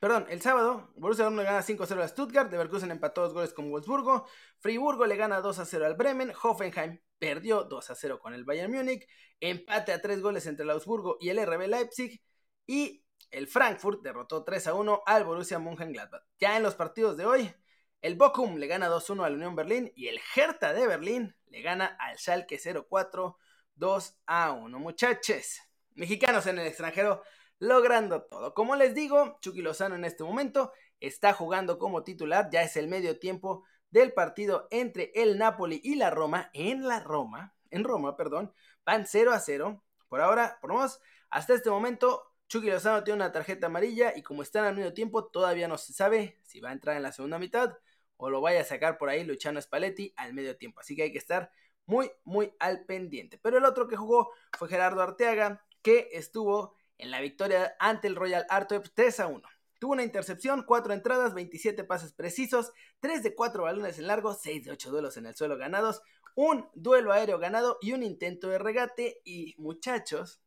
Perdón, 0.00 0.26
el 0.28 0.40
sábado, 0.40 0.92
Borussia 0.96 1.24
Dortmund 1.24 1.44
le 1.44 1.50
gana 1.50 1.62
5-0 1.62 2.02
a 2.02 2.08
Stuttgart, 2.08 2.50
Leverkusen 2.50 2.90
empató 2.90 3.22
dos 3.22 3.34
goles 3.34 3.52
con 3.52 3.70
Wolfsburgo, 3.70 4.26
Friburgo 4.60 5.06
le 5.06 5.16
gana 5.16 5.40
2-0 5.40 5.84
al 5.84 5.94
Bremen, 5.94 6.32
Hoffenheim 6.40 7.00
perdió 7.18 7.68
2-0 7.68 8.20
con 8.20 8.32
el 8.32 8.44
Bayern 8.44 8.72
Múnich, 8.72 9.08
empate 9.40 9.92
a 9.92 10.00
tres 10.00 10.20
goles 10.20 10.46
entre 10.46 10.64
el 10.64 10.70
Augsburgo 10.70 11.16
y 11.20 11.30
el 11.30 11.44
RB 11.44 11.66
Leipzig, 11.66 12.20
y 12.66 13.04
el 13.30 13.48
Frankfurt 13.48 14.02
derrotó 14.02 14.44
3-1 14.44 15.02
al 15.04 15.24
Borussia 15.24 15.58
Mönchengladbach. 15.58 16.22
Ya 16.38 16.56
en 16.56 16.62
los 16.62 16.76
partidos 16.76 17.16
de 17.16 17.26
hoy, 17.26 17.52
el 18.00 18.14
Bochum 18.14 18.56
le 18.56 18.68
gana 18.68 18.88
2-1 18.88 19.24
al 19.24 19.34
Unión 19.34 19.56
Berlín 19.56 19.92
y 19.96 20.06
el 20.06 20.20
Hertha 20.36 20.72
de 20.72 20.86
Berlín 20.86 21.34
le 21.46 21.62
gana 21.62 21.96
al 21.98 22.16
Schalke 22.18 22.56
0-4 22.56 23.36
2-1. 23.76 24.78
Muchachos, 24.78 25.60
mexicanos 25.94 26.46
en 26.46 26.60
el 26.60 26.66
extranjero 26.68 27.22
logrando 27.58 28.22
todo. 28.22 28.54
Como 28.54 28.76
les 28.76 28.94
digo, 28.94 29.38
Chucky 29.40 29.62
Lozano 29.62 29.94
en 29.94 30.04
este 30.04 30.24
momento 30.24 30.72
está 31.00 31.32
jugando 31.32 31.78
como 31.78 32.04
titular, 32.04 32.48
ya 32.50 32.62
es 32.62 32.76
el 32.76 32.88
medio 32.88 33.18
tiempo 33.18 33.64
del 33.90 34.12
partido 34.12 34.68
entre 34.70 35.12
el 35.14 35.38
Napoli 35.38 35.80
y 35.82 35.94
la 35.96 36.10
Roma, 36.10 36.50
en 36.52 36.86
la 36.86 37.00
Roma, 37.00 37.54
en 37.70 37.84
Roma, 37.84 38.16
perdón, 38.16 38.52
van 38.84 39.06
0 39.06 39.32
a 39.32 39.40
0. 39.40 39.82
Por 40.08 40.20
ahora, 40.20 40.58
por 40.60 40.72
menos, 40.72 41.00
hasta 41.30 41.54
este 41.54 41.70
momento, 41.70 42.32
Chucky 42.48 42.70
Lozano 42.70 43.04
tiene 43.04 43.16
una 43.16 43.32
tarjeta 43.32 43.66
amarilla 43.66 44.14
y 44.16 44.22
como 44.22 44.42
están 44.42 44.64
al 44.64 44.74
medio 44.74 44.94
tiempo, 44.94 45.26
todavía 45.26 45.68
no 45.68 45.78
se 45.78 45.92
sabe 45.92 46.38
si 46.44 46.60
va 46.60 46.70
a 46.70 46.72
entrar 46.72 46.96
en 46.96 47.02
la 47.02 47.12
segunda 47.12 47.38
mitad 47.38 47.76
o 48.16 48.30
lo 48.30 48.40
vaya 48.40 48.60
a 48.60 48.64
sacar 48.64 48.98
por 48.98 49.08
ahí 49.08 49.24
Luciano 49.24 49.60
Spalletti 49.60 50.12
al 50.16 50.34
medio 50.34 50.56
tiempo. 50.56 50.80
Así 50.80 50.96
que 50.96 51.04
hay 51.04 51.12
que 51.12 51.18
estar 51.18 51.50
muy, 51.86 52.10
muy 52.24 52.52
al 52.58 52.84
pendiente. 52.84 53.38
Pero 53.38 53.58
el 53.58 53.64
otro 53.64 53.86
que 53.86 53.96
jugó 53.96 54.32
fue 54.56 54.68
Gerardo 54.68 55.02
Arteaga, 55.02 55.64
que 55.82 56.08
estuvo 56.12 56.77
en 56.98 57.10
la 57.10 57.20
victoria 57.20 57.74
ante 57.78 58.08
el 58.08 58.16
Royal 58.16 58.46
Artweb 58.48 58.90
3 58.94 59.20
a 59.20 59.26
1. 59.28 59.42
Tuvo 59.78 59.92
una 59.92 60.02
intercepción, 60.02 60.64
4 60.66 60.92
entradas, 60.92 61.34
27 61.34 61.84
pases 61.84 62.12
precisos, 62.12 62.72
3 63.00 63.22
de 63.22 63.34
4 63.34 63.62
balones 63.62 63.98
en 63.98 64.08
largo, 64.08 64.34
6 64.34 64.64
de 64.64 64.72
8 64.72 64.90
duelos 64.90 65.16
en 65.16 65.26
el 65.26 65.36
suelo 65.36 65.56
ganados, 65.56 66.02
un 66.34 66.68
duelo 66.74 67.12
aéreo 67.12 67.38
ganado 67.38 67.78
y 67.80 67.92
un 67.92 68.02
intento 68.02 68.48
de 68.48 68.58
regate. 68.58 69.20
Y 69.24 69.54
muchachos, 69.58 70.40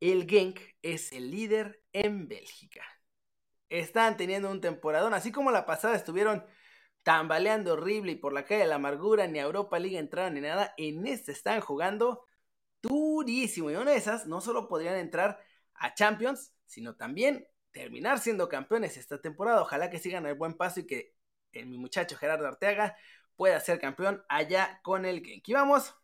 el 0.00 0.26
Genk 0.28 0.58
es 0.82 1.12
el 1.12 1.30
líder 1.30 1.82
en 1.92 2.28
Bélgica. 2.28 2.82
Están 3.68 4.16
teniendo 4.16 4.50
un 4.50 4.60
temporadón, 4.60 5.14
así 5.14 5.32
como 5.32 5.50
la 5.50 5.66
pasada 5.66 5.94
estuvieron 5.94 6.44
tambaleando 7.02 7.74
horrible 7.74 8.12
y 8.12 8.16
por 8.16 8.32
la 8.32 8.44
calle 8.44 8.62
de 8.62 8.66
la 8.66 8.76
amargura, 8.76 9.26
ni 9.26 9.38
a 9.38 9.42
Europa 9.42 9.78
League 9.78 9.98
entraron 9.98 10.34
ni 10.34 10.40
nada. 10.40 10.74
En 10.78 11.06
este 11.06 11.32
están 11.32 11.60
jugando 11.60 12.24
durísimo. 12.84 13.70
Y 13.70 13.76
una 13.76 13.92
de 13.92 13.96
esas 13.96 14.26
no 14.26 14.40
solo 14.40 14.68
podrían 14.68 14.96
entrar 14.96 15.40
a 15.74 15.94
Champions, 15.94 16.52
sino 16.66 16.96
también 16.96 17.46
terminar 17.72 18.20
siendo 18.20 18.48
campeones 18.48 18.96
esta 18.96 19.20
temporada. 19.20 19.62
Ojalá 19.62 19.90
que 19.90 19.98
sigan 19.98 20.26
el 20.26 20.34
buen 20.34 20.54
paso 20.54 20.80
y 20.80 20.86
que 20.86 21.14
mi 21.52 21.78
muchacho 21.78 22.16
Gerardo 22.16 22.46
Arteaga 22.46 22.96
pueda 23.36 23.58
ser 23.60 23.80
campeón 23.80 24.24
allá 24.28 24.80
con 24.82 25.04
el 25.04 25.24
Genk. 25.24 25.48
Y 25.48 25.52
vamos 25.52 25.94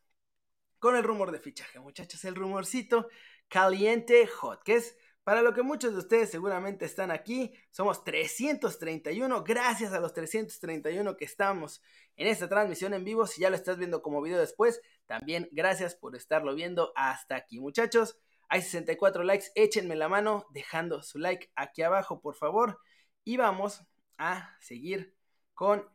con 0.79 0.97
el 0.97 1.05
rumor 1.05 1.31
de 1.31 1.39
fichaje, 1.39 1.79
muchachos. 1.79 2.25
El 2.25 2.35
rumorcito 2.35 3.09
caliente 3.49 4.27
hot, 4.27 4.63
que 4.63 4.77
es 4.77 4.97
para 5.25 5.43
lo 5.43 5.53
que 5.53 5.63
muchos 5.63 5.93
de 5.93 5.99
ustedes 5.99 6.31
seguramente 6.31 6.85
están 6.85 7.11
aquí. 7.11 7.53
Somos 7.71 8.05
331. 8.05 9.45
Gracias 9.45 9.93
a 9.93 10.01
los 10.01 10.13
331 10.13 11.17
que 11.17 11.25
estamos 11.25 11.83
en 12.17 12.27
esta 12.27 12.49
transmisión 12.49 12.95
en 12.95 13.05
vivo. 13.05 13.27
Si 13.27 13.41
ya 13.41 13.51
lo 13.51 13.57
estás 13.57 13.79
viendo 13.79 14.03
como 14.03 14.23
video 14.23 14.39
después, 14.39 14.81
también 15.07 15.49
gracias 15.53 15.95
por 15.95 16.17
estarlo 16.17 16.55
viendo 16.55 16.93
hasta 16.97 17.37
aquí, 17.37 17.61
muchachos. 17.61 18.19
Hay 18.49 18.63
64 18.63 19.23
likes, 19.23 19.53
échenme 19.55 19.95
la 19.95 20.09
mano 20.09 20.47
dejando 20.51 21.03
su 21.03 21.19
like 21.19 21.53
aquí 21.55 21.83
abajo, 21.83 22.21
por 22.21 22.35
favor. 22.35 22.81
Y 23.23 23.37
vamos 23.37 23.83
a 24.19 24.57
seguir 24.61 25.15
con 25.55 25.89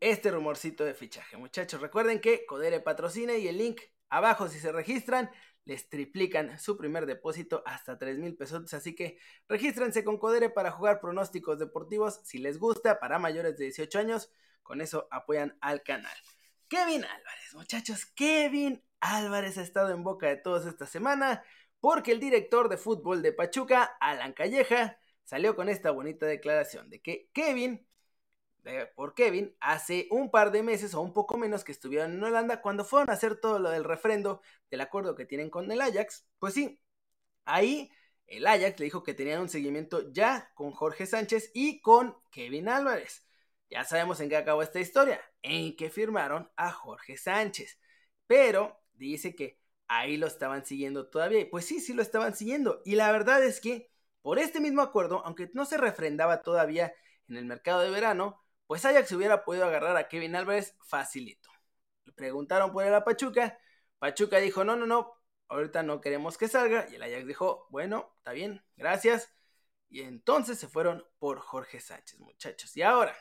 este 0.00 0.30
rumorcito 0.30 0.84
de 0.84 0.94
fichaje, 0.94 1.36
muchachos. 1.36 1.80
Recuerden 1.80 2.20
que 2.20 2.46
Codere 2.46 2.80
patrocina 2.80 3.36
y 3.36 3.46
el 3.48 3.58
link 3.58 3.80
abajo 4.08 4.48
si 4.48 4.58
se 4.58 4.72
registran 4.72 5.30
les 5.64 5.88
triplican 5.88 6.58
su 6.58 6.76
primer 6.76 7.06
depósito 7.06 7.62
hasta 7.66 7.98
3 7.98 8.18
mil 8.18 8.36
pesos. 8.36 8.72
Así 8.74 8.94
que 8.94 9.18
regístrense 9.48 10.04
con 10.04 10.18
Codere 10.18 10.50
para 10.50 10.70
jugar 10.70 11.00
pronósticos 11.00 11.58
deportivos 11.58 12.20
si 12.24 12.38
les 12.38 12.58
gusta 12.58 12.98
para 12.98 13.18
mayores 13.18 13.56
de 13.56 13.64
18 13.64 13.98
años. 13.98 14.30
Con 14.62 14.80
eso 14.80 15.08
apoyan 15.10 15.56
al 15.60 15.82
canal. 15.82 16.16
Kevin 16.68 17.04
Álvarez, 17.04 17.54
muchachos, 17.54 18.06
Kevin 18.06 18.82
Álvarez 19.00 19.58
ha 19.58 19.62
estado 19.62 19.90
en 19.90 20.04
boca 20.04 20.28
de 20.28 20.36
todos 20.36 20.64
esta 20.64 20.86
semana 20.86 21.44
porque 21.80 22.12
el 22.12 22.20
director 22.20 22.68
de 22.68 22.76
fútbol 22.76 23.22
de 23.22 23.32
Pachuca, 23.32 23.96
Alan 24.00 24.32
Calleja, 24.32 24.98
salió 25.24 25.56
con 25.56 25.68
esta 25.68 25.90
bonita 25.90 26.26
declaración 26.26 26.88
de 26.88 27.02
que 27.02 27.28
Kevin, 27.32 27.86
por 28.94 29.14
Kevin, 29.14 29.56
hace 29.60 30.06
un 30.10 30.30
par 30.30 30.52
de 30.52 30.62
meses 30.62 30.94
o 30.94 31.00
un 31.00 31.12
poco 31.12 31.36
menos 31.36 31.64
que 31.64 31.72
estuvieron 31.72 32.12
en 32.12 32.22
Holanda 32.22 32.60
cuando 32.62 32.84
fueron 32.84 33.10
a 33.10 33.14
hacer 33.14 33.40
todo 33.40 33.58
lo 33.58 33.70
del 33.70 33.84
refrendo 33.84 34.40
del 34.70 34.80
acuerdo 34.80 35.14
que 35.14 35.26
tienen 35.26 35.50
con 35.50 35.70
el 35.70 35.80
Ajax, 35.80 36.26
pues 36.38 36.54
sí, 36.54 36.80
ahí 37.44 37.90
el 38.26 38.46
Ajax 38.46 38.78
le 38.78 38.84
dijo 38.84 39.02
que 39.02 39.14
tenían 39.14 39.40
un 39.42 39.48
seguimiento 39.48 40.10
ya 40.12 40.50
con 40.54 40.72
Jorge 40.72 41.06
Sánchez 41.06 41.50
y 41.54 41.80
con 41.80 42.16
Kevin 42.30 42.68
Álvarez. 42.68 43.26
Ya 43.68 43.84
sabemos 43.84 44.20
en 44.20 44.28
qué 44.28 44.36
acabó 44.36 44.62
esta 44.62 44.80
historia, 44.80 45.20
en 45.42 45.76
que 45.76 45.90
firmaron 45.90 46.50
a 46.56 46.72
Jorge 46.72 47.16
Sánchez. 47.16 47.78
Pero 48.26 48.80
dice 48.92 49.34
que 49.34 49.58
ahí 49.88 50.16
lo 50.16 50.26
estaban 50.26 50.64
siguiendo 50.64 51.08
todavía. 51.08 51.48
Pues 51.50 51.64
sí, 51.64 51.80
sí 51.80 51.92
lo 51.94 52.02
estaban 52.02 52.34
siguiendo. 52.34 52.82
Y 52.84 52.96
la 52.96 53.10
verdad 53.12 53.42
es 53.42 53.60
que 53.60 53.90
por 54.22 54.38
este 54.38 54.60
mismo 54.60 54.82
acuerdo, 54.82 55.22
aunque 55.24 55.50
no 55.54 55.64
se 55.64 55.78
refrendaba 55.78 56.42
todavía 56.42 56.94
en 57.28 57.36
el 57.36 57.44
mercado 57.46 57.80
de 57.80 57.90
verano, 57.90 58.41
pues 58.66 58.84
Ajax 58.84 59.12
hubiera 59.12 59.44
podido 59.44 59.64
agarrar 59.66 59.96
a 59.96 60.08
Kevin 60.08 60.36
Álvarez 60.36 60.76
facilito. 60.80 61.50
Le 62.04 62.12
preguntaron 62.12 62.72
por 62.72 62.84
él 62.84 62.94
a 62.94 63.04
Pachuca. 63.04 63.58
Pachuca 63.98 64.38
dijo, 64.38 64.64
no, 64.64 64.76
no, 64.76 64.86
no, 64.86 65.12
ahorita 65.48 65.82
no 65.82 66.00
queremos 66.00 66.38
que 66.38 66.48
salga. 66.48 66.88
Y 66.90 66.96
el 66.96 67.02
Ajax 67.02 67.26
dijo, 67.26 67.66
bueno, 67.70 68.14
está 68.18 68.32
bien, 68.32 68.64
gracias. 68.76 69.32
Y 69.88 70.02
entonces 70.02 70.58
se 70.58 70.68
fueron 70.68 71.04
por 71.18 71.40
Jorge 71.40 71.80
Sánchez, 71.80 72.18
muchachos. 72.20 72.76
Y 72.76 72.82
ahora, 72.82 73.14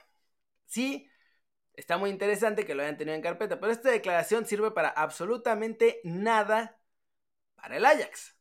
Sí, 0.72 1.10
está 1.74 1.98
muy 1.98 2.10
interesante 2.10 2.66
que 2.66 2.76
lo 2.76 2.84
hayan 2.84 2.98
tenido 2.98 3.16
en 3.16 3.22
carpeta, 3.22 3.60
pero 3.60 3.72
esta 3.74 3.92
declaración 3.92 4.46
sirve 4.46 4.72
para 4.72 4.90
absolutamente 4.90 6.00
nada 6.06 6.80
para 7.56 7.78
el 7.78 7.86
Ajax. 7.86 8.38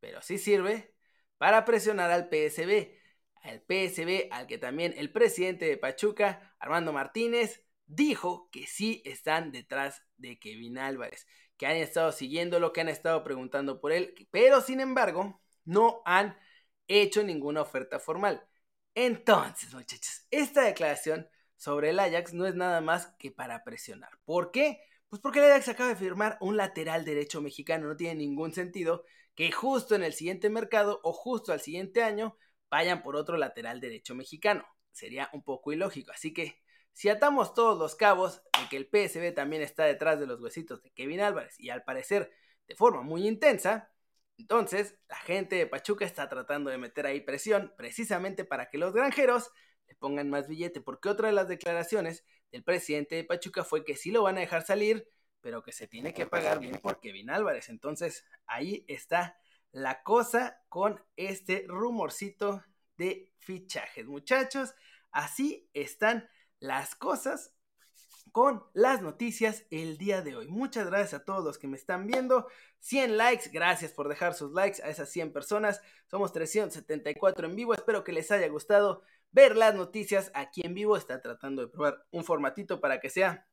Pero 0.00 0.22
sí 0.22 0.38
sirve 0.38 0.94
para 1.38 1.64
presionar 1.64 2.10
al 2.12 2.28
PSB. 2.30 2.96
Al 3.44 3.60
PSB 3.60 4.28
al 4.30 4.46
que 4.46 4.56
también 4.56 4.94
el 4.96 5.12
presidente 5.12 5.66
de 5.66 5.76
Pachuca, 5.76 6.56
Armando 6.58 6.94
Martínez, 6.94 7.62
dijo 7.86 8.48
que 8.50 8.66
sí 8.66 9.02
están 9.04 9.52
detrás 9.52 10.02
de 10.16 10.38
Kevin 10.38 10.78
Álvarez, 10.78 11.26
que 11.58 11.66
han 11.66 11.76
estado 11.76 12.10
siguiendo 12.10 12.58
lo 12.58 12.72
que 12.72 12.80
han 12.80 12.88
estado 12.88 13.22
preguntando 13.22 13.80
por 13.82 13.92
él, 13.92 14.14
pero 14.30 14.62
sin 14.62 14.80
embargo 14.80 15.42
no 15.64 16.00
han 16.06 16.38
hecho 16.88 17.22
ninguna 17.22 17.60
oferta 17.60 18.00
formal. 18.00 18.42
Entonces, 18.94 19.74
muchachos, 19.74 20.26
esta 20.30 20.62
declaración 20.62 21.28
sobre 21.56 21.90
el 21.90 22.00
Ajax 22.00 22.32
no 22.32 22.46
es 22.46 22.54
nada 22.54 22.80
más 22.80 23.08
que 23.18 23.30
para 23.30 23.62
presionar. 23.62 24.18
¿Por 24.24 24.52
qué? 24.52 24.80
Pues 25.10 25.20
porque 25.20 25.40
el 25.40 25.46
Ajax 25.46 25.68
acaba 25.68 25.90
de 25.90 25.96
firmar 25.96 26.38
un 26.40 26.56
lateral 26.56 27.04
derecho 27.04 27.42
mexicano. 27.42 27.88
No 27.88 27.96
tiene 27.96 28.14
ningún 28.14 28.54
sentido 28.54 29.04
que 29.34 29.52
justo 29.52 29.94
en 29.94 30.02
el 30.02 30.14
siguiente 30.14 30.48
mercado 30.48 31.00
o 31.02 31.12
justo 31.12 31.52
al 31.52 31.60
siguiente 31.60 32.02
año 32.02 32.38
vayan 32.74 33.02
por 33.04 33.14
otro 33.14 33.36
lateral 33.36 33.80
derecho 33.80 34.16
mexicano. 34.16 34.66
Sería 34.90 35.30
un 35.32 35.44
poco 35.44 35.72
ilógico. 35.72 36.10
Así 36.10 36.34
que 36.34 36.60
si 36.92 37.08
atamos 37.08 37.54
todos 37.54 37.78
los 37.78 37.94
cabos 37.94 38.42
de 38.60 38.68
que 38.68 38.76
el 38.76 38.86
PSB 38.86 39.32
también 39.32 39.62
está 39.62 39.84
detrás 39.84 40.18
de 40.18 40.26
los 40.26 40.40
huesitos 40.40 40.82
de 40.82 40.90
Kevin 40.90 41.20
Álvarez 41.20 41.54
y 41.60 41.70
al 41.70 41.84
parecer 41.84 42.32
de 42.66 42.74
forma 42.74 43.02
muy 43.02 43.28
intensa, 43.28 43.92
entonces 44.38 44.98
la 45.08 45.14
gente 45.18 45.54
de 45.54 45.68
Pachuca 45.68 46.04
está 46.04 46.28
tratando 46.28 46.68
de 46.68 46.78
meter 46.78 47.06
ahí 47.06 47.20
presión 47.20 47.72
precisamente 47.76 48.44
para 48.44 48.68
que 48.70 48.78
los 48.78 48.92
granjeros 48.92 49.52
le 49.86 49.94
pongan 49.94 50.28
más 50.28 50.48
billete, 50.48 50.80
porque 50.80 51.08
otra 51.08 51.28
de 51.28 51.34
las 51.34 51.46
declaraciones 51.46 52.24
del 52.50 52.64
presidente 52.64 53.14
de 53.14 53.22
Pachuca 53.22 53.62
fue 53.62 53.84
que 53.84 53.94
sí 53.94 54.10
lo 54.10 54.24
van 54.24 54.38
a 54.38 54.40
dejar 54.40 54.66
salir, 54.66 55.06
pero 55.40 55.62
que 55.62 55.70
se 55.70 55.86
tiene 55.86 56.12
que 56.12 56.26
pagar 56.26 56.58
bien 56.58 56.80
por 56.80 56.98
Kevin 56.98 57.30
Álvarez. 57.30 57.68
Entonces, 57.68 58.24
ahí 58.46 58.84
está 58.88 59.38
la 59.74 60.04
cosa 60.04 60.62
con 60.68 61.04
este 61.16 61.66
rumorcito 61.66 62.62
de 62.96 63.32
fichajes. 63.40 64.06
Muchachos, 64.06 64.72
así 65.10 65.68
están 65.74 66.28
las 66.60 66.94
cosas 66.94 67.52
con 68.30 68.64
las 68.72 69.02
noticias 69.02 69.66
el 69.72 69.98
día 69.98 70.22
de 70.22 70.36
hoy. 70.36 70.46
Muchas 70.46 70.86
gracias 70.86 71.14
a 71.14 71.24
todos 71.24 71.44
los 71.44 71.58
que 71.58 71.66
me 71.66 71.76
están 71.76 72.06
viendo. 72.06 72.46
100 72.78 73.16
likes, 73.16 73.50
gracias 73.52 73.90
por 73.90 74.08
dejar 74.08 74.34
sus 74.34 74.52
likes 74.52 74.80
a 74.80 74.90
esas 74.90 75.10
100 75.10 75.32
personas. 75.32 75.80
Somos 76.06 76.32
374 76.32 77.48
en 77.48 77.56
vivo. 77.56 77.74
Espero 77.74 78.04
que 78.04 78.12
les 78.12 78.30
haya 78.30 78.46
gustado 78.46 79.02
ver 79.32 79.56
las 79.56 79.74
noticias 79.74 80.30
aquí 80.34 80.62
en 80.64 80.74
vivo. 80.74 80.96
Está 80.96 81.20
tratando 81.20 81.62
de 81.62 81.68
probar 81.72 82.06
un 82.12 82.22
formatito 82.22 82.80
para 82.80 83.00
que 83.00 83.10
sea 83.10 83.48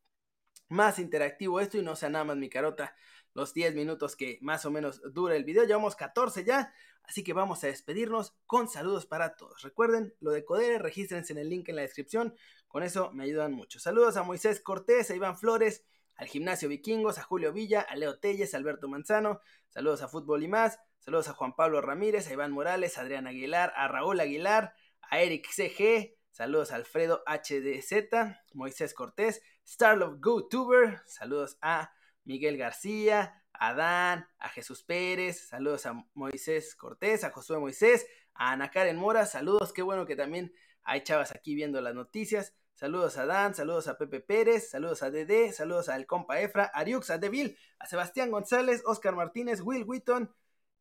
más 0.70 1.00
interactivo 1.00 1.60
esto 1.60 1.80
y 1.80 1.82
no 1.82 1.96
sea 1.96 2.10
nada 2.10 2.26
más 2.26 2.38
mi 2.38 2.50
carota 2.50 2.96
los 3.34 3.54
10 3.54 3.76
minutos 3.76 4.16
que 4.16 4.38
más 4.42 4.66
o 4.66 4.72
menos 4.72 5.02
dura 5.14 5.36
el 5.36 5.44
video. 5.44 5.64
Llevamos 5.64 5.96
14 5.96 6.44
ya, 6.44 6.74
así 7.04 7.24
que 7.24 7.34
vamos 7.34 7.64
a 7.64 7.68
despedirnos 7.68 8.36
con 8.46 8.68
saludos 8.68 9.06
para 9.06 9.36
todos. 9.36 9.62
Recuerden 9.62 10.14
lo 10.20 10.32
de 10.32 10.46
Codere, 10.46 10.80
regístrense 10.80 11.34
en 11.34 11.40
el 11.40 11.50
link 11.50 11.70
en 11.70 11.76
la 11.76 11.82
descripción, 11.82 12.36
con 12.68 12.84
eso 12.84 13.12
me 13.12 13.24
ayudan 13.24 13.54
mucho. 13.54 13.80
Saludos 13.80 14.18
a 14.18 14.24
Moisés 14.24 14.62
Cortés, 14.62 15.12
a 15.12 15.16
Iván 15.16 15.38
Flores, 15.38 15.84
al 16.16 16.28
Gimnasio 16.28 16.70
Vikingos, 16.70 17.18
a 17.18 17.24
Julio 17.24 17.52
Villa, 17.52 17.82
a 17.82 17.96
Leo 17.96 18.20
Telles, 18.20 18.54
a 18.54 18.58
Alberto 18.58 18.88
Manzano, 18.88 19.42
saludos 19.70 20.02
a 20.02 20.08
Fútbol 20.08 20.44
y 20.44 20.48
más, 20.48 20.80
saludos 21.00 21.28
a 21.30 21.34
Juan 21.34 21.56
Pablo 21.56 21.82
Ramírez, 21.82 22.28
a 22.28 22.34
Iván 22.34 22.52
Morales, 22.52 22.98
a 22.98 23.02
Adrián 23.02 23.28
Aguilar, 23.28 23.74
a 23.76 23.88
Raúl 23.88 24.20
Aguilar, 24.20 24.76
a 25.02 25.20
Eric 25.20 25.48
CG, 25.50 26.16
saludos 26.32 26.72
a 26.72 26.76
Alfredo 26.76 27.24
HDZ, 27.26 28.38
Moisés 28.54 28.94
Cortés, 28.94 29.42
Starlove 29.68 30.20
GoTuber, 30.20 31.02
saludos 31.06 31.58
a 31.62 31.92
Miguel 32.24 32.58
García, 32.58 33.44
a 33.54 33.74
Dan, 33.74 34.28
a 34.40 34.50
Jesús 34.50 34.84
Pérez, 34.84 35.48
saludos 35.48 35.86
a 35.86 36.06
Moisés 36.14 36.76
Cortés, 36.76 37.24
a 37.24 37.32
Josué 37.32 37.60
Moisés, 37.60 38.08
a 38.34 38.52
Ana 38.52 38.72
Karen 38.72 38.98
Mora, 38.98 39.26
saludos, 39.26 39.74
qué 39.74 39.82
bueno 39.82 40.06
que 40.06 40.16
también 40.16 40.54
hay 40.84 41.04
chavas 41.04 41.32
aquí 41.32 41.54
viendo 41.56 41.80
las 41.82 41.94
noticias, 41.94 42.56
saludos 42.74 43.18
a 43.18 43.26
Dan, 43.26 43.54
saludos 43.54 43.88
a 43.88 43.98
Pepe 43.98 44.20
Pérez, 44.20 44.70
saludos 44.70 45.04
a 45.04 45.12
Dede, 45.12 45.54
saludos 45.54 45.90
al 45.90 46.08
compa 46.08 46.42
Efra, 46.42 46.72
a 46.74 46.80
Ariux, 46.80 47.10
a 47.10 47.18
Devil, 47.18 47.58
a 47.80 47.86
Sebastián 47.86 48.32
González, 48.32 48.82
Oscar 48.86 49.16
Martínez, 49.16 49.62
Will 49.62 49.84
Witton, 49.84 50.34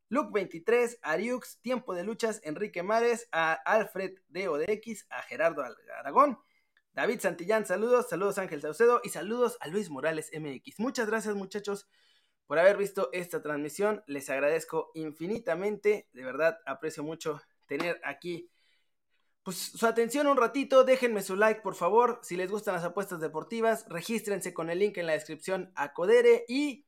Luke 0.08 0.30
23, 0.32 0.98
Ariux, 1.02 1.60
Tiempo 1.60 1.94
de 1.94 2.04
Luchas, 2.04 2.40
Enrique 2.44 2.82
Mares, 2.82 3.28
a 3.30 3.52
Alfred 3.52 4.18
de 4.28 4.48
ODX, 4.48 5.06
a 5.10 5.22
Gerardo 5.22 5.62
Aragón, 5.98 6.38
David 6.92 7.20
Santillán, 7.20 7.66
saludos, 7.66 8.08
saludos 8.08 8.38
Ángel 8.38 8.60
Saucedo 8.60 9.00
y 9.04 9.10
saludos 9.10 9.56
a 9.60 9.68
Luis 9.68 9.90
Morales 9.90 10.30
MX. 10.32 10.80
Muchas 10.80 11.06
gracias 11.06 11.36
muchachos 11.36 11.88
por 12.46 12.58
haber 12.58 12.76
visto 12.76 13.10
esta 13.12 13.40
transmisión. 13.40 14.02
Les 14.08 14.28
agradezco 14.28 14.90
infinitamente, 14.94 16.08
de 16.12 16.24
verdad 16.24 16.58
aprecio 16.66 17.04
mucho 17.04 17.40
tener 17.66 18.00
aquí 18.02 18.50
pues, 19.44 19.56
su 19.56 19.86
atención 19.86 20.26
un 20.26 20.36
ratito. 20.36 20.82
Déjenme 20.82 21.22
su 21.22 21.36
like 21.36 21.60
por 21.60 21.76
favor. 21.76 22.18
Si 22.24 22.36
les 22.36 22.50
gustan 22.50 22.74
las 22.74 22.84
apuestas 22.84 23.20
deportivas, 23.20 23.86
regístrense 23.88 24.52
con 24.52 24.68
el 24.68 24.80
link 24.80 24.98
en 24.98 25.06
la 25.06 25.12
descripción 25.12 25.72
a 25.76 25.92
Codere 25.92 26.44
y 26.48 26.86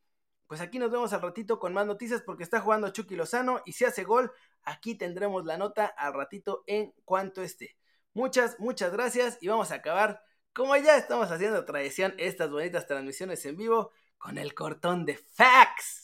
pues 0.49 0.61
aquí 0.61 0.81
nos 0.81 0.91
vemos 0.91 1.13
al 1.13 1.23
ratito 1.23 1.61
con 1.61 1.73
más 1.73 1.87
noticias 1.87 2.23
porque 2.23 2.43
está 2.43 2.61
jugando 2.61 2.91
Chucky 2.91 3.15
Lozano 3.15 3.63
y 3.65 3.73
si 3.73 3.85
hace 3.85 4.03
gol, 4.03 4.33
aquí 4.65 4.97
tendremos 4.97 5.47
la 5.47 5.57
nota 5.57 5.87
al 5.87 6.13
ratito 6.13 6.65
en 6.67 6.93
cuanto 7.05 7.41
esté. 7.41 7.77
Muchas, 8.15 8.61
muchas 8.61 8.93
gracias 8.93 9.39
y 9.41 9.49
vamos 9.49 9.71
a 9.71 9.77
acabar, 9.77 10.23
como 10.53 10.77
ya 10.77 10.97
estamos 10.99 11.31
haciendo 11.31 11.65
tradición, 11.65 12.15
estas 12.19 12.51
bonitas 12.51 12.87
transmisiones 12.87 13.45
en 13.47 13.57
vivo 13.57 13.91
con 14.19 14.37
el 14.37 14.55
cortón 14.55 15.07
de 15.07 15.17
Facts. 15.17 16.02